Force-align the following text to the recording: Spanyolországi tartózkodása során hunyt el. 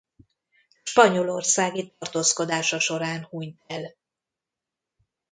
Spanyolországi 0.83 1.93
tartózkodása 1.99 2.79
során 2.79 3.23
hunyt 3.23 3.61
el. 3.67 3.95